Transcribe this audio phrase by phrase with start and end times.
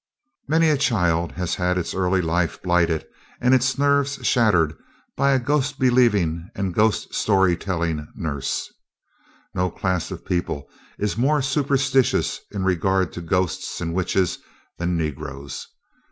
[0.47, 3.05] Many a child has had its early life blighted
[3.39, 4.75] and its nerves shattered
[5.15, 8.73] by a ghost believing and ghost story telling nurse.
[9.53, 10.67] No class of people
[10.97, 14.39] is more superstitious in regard to ghosts and witches
[14.79, 15.67] than negroes.